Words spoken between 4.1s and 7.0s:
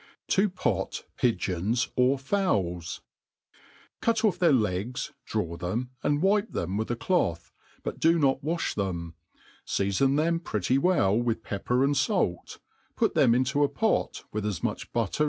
off their legs, draw them and wipe them with ft